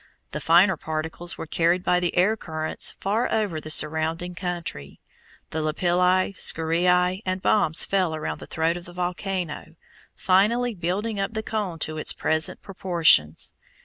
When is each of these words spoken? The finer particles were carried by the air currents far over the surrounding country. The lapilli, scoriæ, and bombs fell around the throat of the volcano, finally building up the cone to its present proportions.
The 0.31 0.39
finer 0.41 0.77
particles 0.77 1.37
were 1.37 1.45
carried 1.45 1.83
by 1.83 1.99
the 1.99 2.17
air 2.17 2.35
currents 2.35 2.95
far 2.99 3.31
over 3.31 3.61
the 3.61 3.69
surrounding 3.69 4.33
country. 4.33 4.99
The 5.51 5.61
lapilli, 5.61 6.33
scoriæ, 6.33 7.21
and 7.23 7.39
bombs 7.39 7.85
fell 7.85 8.15
around 8.15 8.39
the 8.39 8.47
throat 8.47 8.77
of 8.77 8.85
the 8.85 8.93
volcano, 8.93 9.75
finally 10.15 10.73
building 10.73 11.19
up 11.19 11.33
the 11.35 11.43
cone 11.43 11.77
to 11.85 11.99
its 11.99 12.13
present 12.13 12.63
proportions. 12.63 13.53